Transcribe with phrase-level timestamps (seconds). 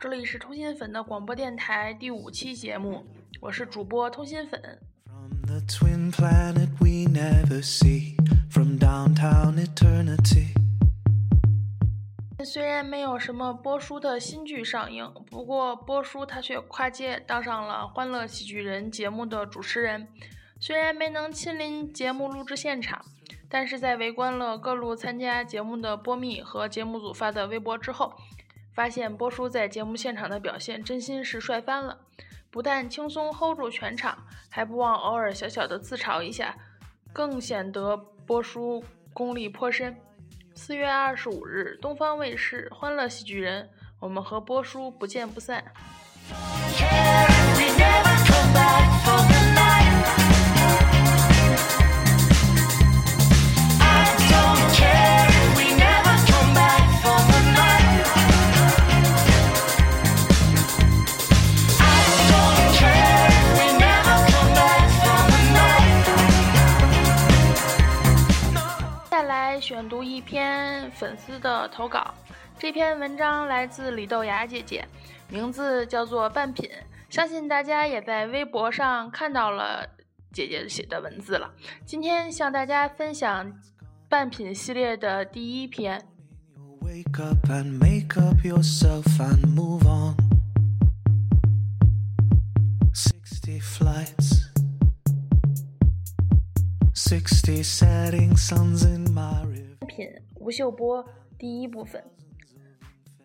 [0.00, 3.04] 这里是通心粉的广播电台第五期节目，
[3.40, 4.78] 我是主播通心粉。
[5.04, 8.14] From the twin planet we never see.
[8.48, 10.54] From downtown eternity.
[12.44, 20.06] 虽然没有什么波叔的新剧上映，不过波叔他却跨界当上了《欢乐喜剧人》节目的主持人。
[20.60, 23.04] 虽然没能亲临节目录制现场，
[23.48, 28.12] 但是在围观了各路参加节目的波蜜和节目组发的微博之后，
[28.78, 31.98] 发现波叔在节目现场的表现真心是帅翻了。
[32.48, 34.16] 不但轻松 hold 住全场，
[34.48, 36.54] 还不忘偶尔小小的自嘲一下，
[37.12, 39.96] 更显得波叔功力颇深。
[40.54, 43.64] 四月二十五日，东方卫视《欢乐喜剧人》，
[43.98, 45.64] 我们和波叔不见不散。
[70.18, 72.12] 一篇粉丝的投稿，
[72.58, 74.84] 这篇文章来自李豆芽姐姐，
[75.28, 76.68] 名字叫做《半品》，
[77.08, 79.88] 相信大家也在微博上看到了
[80.32, 81.48] 姐姐写的文字了。
[81.86, 83.46] 今天向大家分享
[84.08, 86.04] 《半品》系列的第一篇。
[86.80, 90.16] Wake up and make up yourself and move on.
[92.92, 94.48] 60 flights.
[96.92, 99.57] 60 setting suns in my river.
[99.88, 101.04] 品吴秀波
[101.36, 102.04] 第一部分。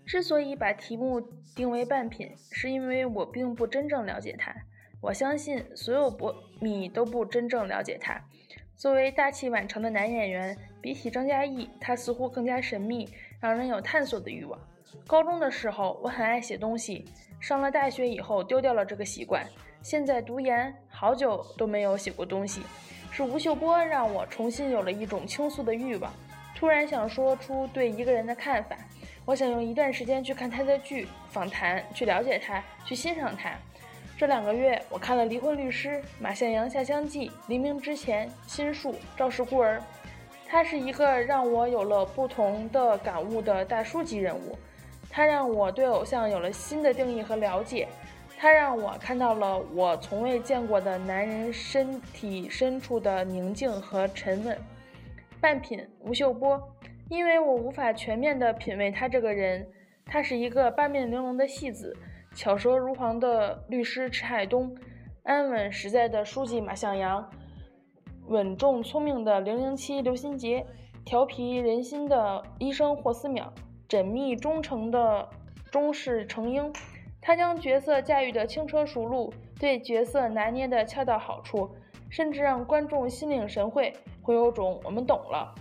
[0.04, 1.22] 之所以把题目
[1.56, 4.56] 定为半品，是因为我并不真正了解他。
[5.00, 8.20] 我相信所有博迷都不真正了解他。
[8.76, 13.08] 作为大器晚成的男演员，比起张嘉译，他似乎更加神秘，
[13.40, 14.60] 让人有探索的欲望。
[15.06, 17.06] 高中的时候，我很爱写东西；
[17.40, 19.46] 上了大学以后，丢掉了这个习惯。
[19.82, 22.62] 现在读研，好久都没有写过东西。
[23.12, 26.12] 是吴秀波让我重新有了一种倾诉的欲望。
[26.64, 28.78] 突然想说出对一个人的看法，
[29.26, 33.52] 我想用一段时间去看他的剧、访谈，去了解他，去欣赏他。
[34.18, 35.90] 这两个月，我看了《离婚律师》
[36.22, 39.78] 《马向阳下乡记》《黎明之前》《心术》《赵氏孤儿》，
[40.48, 44.58] 他是一个让我有了不同的感悟的大叔级人物。
[45.10, 47.90] 他让我对偶像有了新的定义和了解，
[48.40, 54.58] 他让我看到了我从未见过的男人身体深处的宁静和沉稳。
[55.44, 56.74] 半品吴秀波，
[57.10, 59.68] 因为我无法全面地品味他这个人，
[60.06, 61.94] 他是一个八面玲珑的戏子，
[62.34, 64.74] 巧舌如簧的律师迟海东，
[65.24, 67.30] 安稳实在的书记马向阳，
[68.28, 70.66] 稳重聪明的零零七刘新杰，
[71.04, 73.50] 调皮人心的医生霍思淼，
[73.90, 75.28] 缜密忠诚的
[75.70, 76.72] 中士程英。
[77.20, 81.70] 他将角色驾驭得轻车熟路，对角色拿捏得恰到好处，
[82.10, 85.54] 甚至让观众心领神会，会有种我们懂了。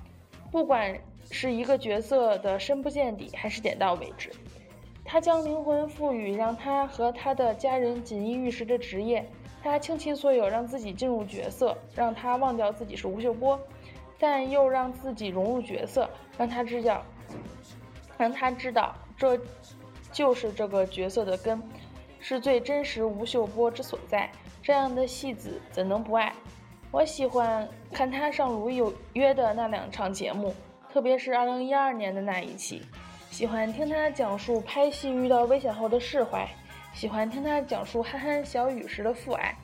[0.51, 0.99] 不管
[1.31, 4.31] 是一个角色的深不见底，还是点到为止，
[5.05, 9.29] 他将灵魂赋予让他和他的家人锦衣玉食的职业，
[9.63, 13.59] 他倾其所有让自己进入角色，让他忘掉自己是吴秀波，
[14.19, 16.09] 但又让自己融入角色，
[16.39, 17.03] 让他知道，
[18.19, 19.39] 让他知道这
[20.13, 21.63] 就是这个角色的根，
[22.21, 24.31] 是最真实吴秀波之所在。
[24.63, 26.33] 这样的戏子怎能不爱？
[26.93, 30.55] 我喜欢看他上《鲁豫有约》的那两场节目，
[30.93, 32.83] 特别是2012年的那一期。
[33.31, 36.47] 喜欢听他讲述拍戏遇到危险后的释怀，
[36.93, 39.57] 喜欢听他讲述憨憨小雨时的父爱，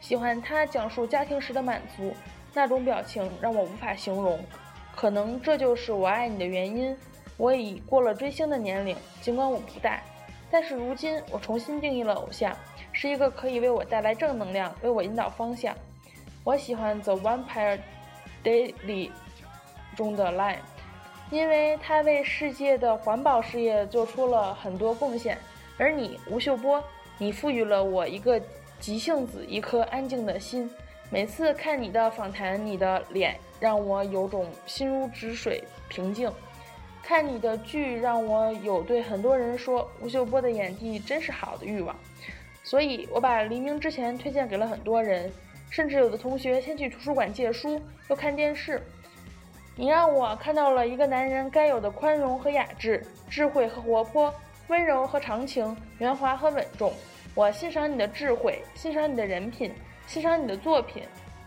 [0.00, 2.14] 喜欢他讲述家庭时的满足。
[2.52, 4.38] 那种表情让我无法形容，
[4.94, 6.94] 可能这就是我爱你的原因。
[7.38, 10.02] 我已过了追星的年龄，尽管我不大，
[10.50, 12.54] 但是如今我重新定义了偶像，
[12.92, 15.74] 是一个可以为我带来正能量、为我引导方向。
[16.46, 17.80] 我喜欢《The Vampire
[18.44, 19.10] Daily》
[19.96, 20.58] 中的 Line，
[21.28, 25.36] 因为他为世界的环保事业做出了很多贡献。
[25.76, 26.80] 而你，吴秀波，
[27.18, 28.40] 你赋予了我一个
[28.78, 30.70] 急性子，一颗安静的心。
[31.10, 36.30] 每次看你的访谈，你的脸让我有种心如止水、平静。
[37.02, 41.96] 看你的剧，让我有对很多人说吴秀波的演技真是好的欲望。
[42.62, 45.32] 所以，我把《黎明之前》推荐给了很多人，
[45.70, 48.82] 甚至有的同学先去图书馆借书，又看电视。
[49.74, 54.34] 你让我看到了一个男人该有的宽容和雅致、智慧和活泼、
[54.68, 56.92] 温柔和长情、圆滑和稳重。
[57.34, 59.70] 我欣赏你的智慧，欣赏你的人品，
[60.06, 61.02] 欣赏你的作品。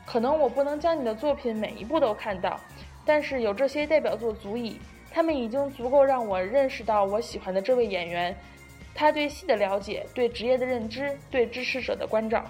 [0.06, 2.60] 可能我不能将你的作品每一部都看到，
[3.06, 4.80] 但是有这些代表作足矣。
[5.12, 8.36] 他们已经足够让我认识到我喜欢的这位演员，
[8.94, 12.46] 他对戏的了解，对职业的认知，对支持者的关照。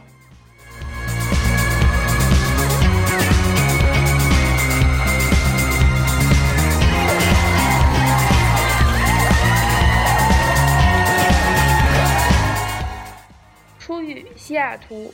[14.59, 15.13] 西雅图，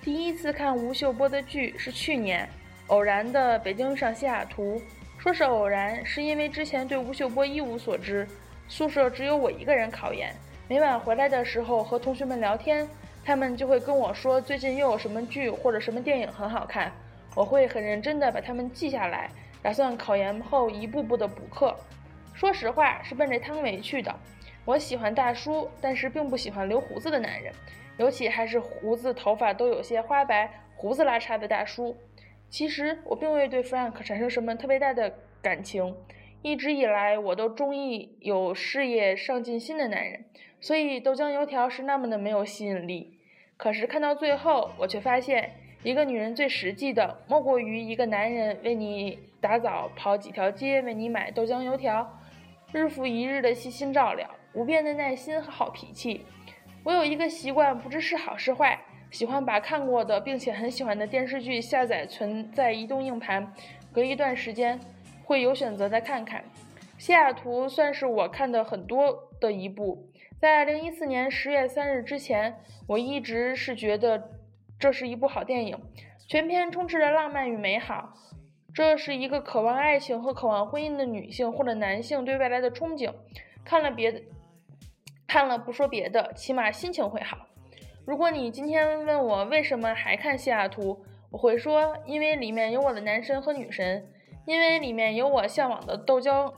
[0.00, 2.48] 第一次看吴秀波的剧是去年，
[2.86, 4.80] 偶然的《北京遇上西雅图》。
[5.20, 8.24] 说是偶然，是因为之前对吴秀波一无所知，
[8.68, 10.32] 宿舍只有我一个人考研。
[10.68, 12.88] 每晚回来的时候和同学们聊天，
[13.24, 16.92] 他们就会跟我说最近又有什么剧或者什么电影很好看，
[17.34, 19.28] 我会很认真的把他们记下来，
[19.60, 21.76] 打算考研后一步步的补课。
[22.32, 24.14] 说实话，是奔着汤唯去的。
[24.64, 27.52] 我喜欢大叔，但是并不喜欢留胡子的男人，
[28.00, 31.94] 尤其还是胡子、头发都有些花白、胡子拉碴的大叔。
[32.48, 35.12] 其实我并未对 Frank 产生什么特别大的
[35.42, 35.94] 感情，
[36.40, 40.24] 一直以来我都中意有事业上进心的男人，
[40.62, 43.18] 所以豆浆油条是那么的没有吸引力。
[43.58, 45.52] 可是看到最后，我却发现，
[45.82, 52.18] 一个女人最实际的，莫过于一个男人为你打扫、跑几条街、为你买豆浆油条，
[52.72, 56.24] 日复一日的细心照料，无变的耐心和好脾气。
[56.82, 58.80] 我有一个习惯，不知是好是坏。
[59.10, 63.52] 喜欢把看过的并且很喜欢的电视剧下载存在移动硬盘，
[63.92, 64.78] 隔一段时间
[65.24, 66.44] 会有选择再看看。
[66.96, 70.06] 西雅图算是我看的很多的一部，
[70.38, 72.54] 在二零一四年十月三日之前，
[72.86, 74.30] 我一直是觉得
[74.78, 75.76] 这是一部好电影，
[76.28, 78.14] 全片充斥着浪漫与美好。
[78.72, 83.12] 这是一个渴望爱情和渴望婚姻的女性或者男性对未来的憧憬。
[83.64, 84.22] 看了别的，
[85.30, 87.38] 看了不说别的，起码心情会好。
[88.04, 94.04] 如果你今天问我为什么还看西雅图，我会说，因为里面有我的男神和女神，
[94.44, 96.52] 因为里面有我向往的豆浆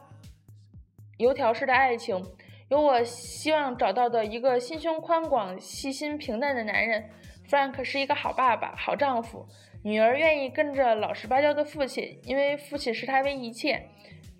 [1.19, 2.25] 油条式的爱情，
[2.71, 7.11] 有我希望找到的一个心胸宽广、细心平淡的男人。
[7.51, 9.47] Frank 是一个好爸爸、好丈夫，
[9.85, 13.91] 女儿愿意跟着老实巴交的父亲，因为父亲视他为一切。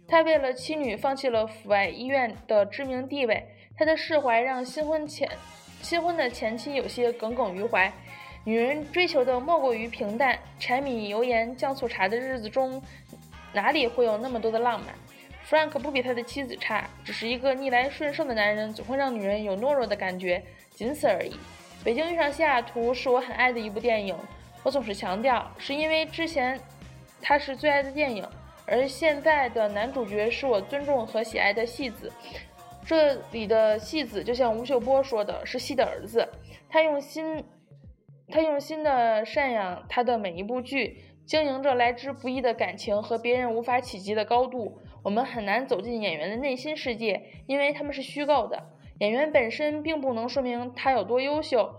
[0.09, 3.47] 他为了妻女放弃了阜外医院的知名地位，
[3.83, 5.29] 他的释怀让新婚前。
[5.81, 7.93] 新婚的前妻有些耿耿于怀，
[8.45, 12.81] 女人追求的莫过于平淡，柴米油盐酱醋茶的日子中，
[13.53, 14.95] 哪里会有那么多的浪漫
[15.51, 20.41] ？Frank 不比他的妻子差，只是一个逆来顺受的男人，总会让女人有懦弱的感觉，
[20.71, 21.37] 仅此而已。
[21.83, 24.17] 北京遇上西雅图是我很爱的一部电影，
[24.63, 26.57] 我总是强调，是因为之前
[27.21, 28.25] 它是最爱的电影，
[28.65, 32.13] 而现在的男主角是我尊重和喜爱的戏子。
[32.85, 36.29] 这里的戏子就像吴秀波说的，是戏的儿子。
[36.69, 37.45] 他用心，
[38.29, 44.79] 他用心的赡养他的每一部剧，经营着来之不易的感情和别人无法企及的高度。
[45.03, 48.71] 我们很难走进演员的内心世界，因为他们是虚构的。
[48.99, 51.75] 演员本身并不能说明他有多优秀，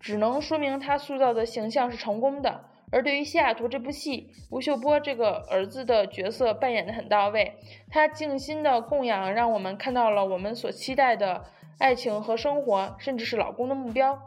[0.00, 2.64] 只能说明他塑造的形象是成功的。
[2.92, 7.54] 而对于西雅图这部戏，吴秀波这个儿子的角色扮演的很到位，
[7.90, 11.44] 他静心的供养，让我们看到了我们所期待的
[11.78, 14.18] 爱情和生活，甚至是老公的目标，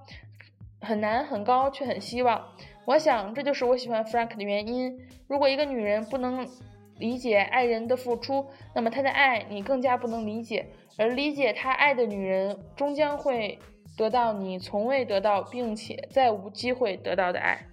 [0.81, 2.49] 很难很高，却很希望。
[2.85, 4.99] 我想这就是我喜欢 Frank 的原因。
[5.27, 6.47] 如果一个女人不能
[6.97, 13.57] 理解爱人的付出，那么她的爱你更加不能理解，而理解她爱的女人，终将会
[13.95, 17.65] 得到你从未得到，并且再无机会得到的爱。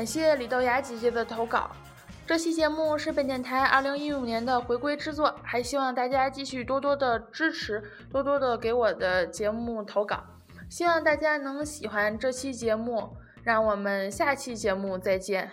[0.00, 1.70] 感谢李豆芽姐姐的投稿。
[2.30, 10.22] 这期节目是本电台二零一五年的回归之作，还希望大家继续多多的支持，多多的给我的节目投稿。
[10.68, 15.50] 希望大家能喜欢这期节目，让我们下期节目再见。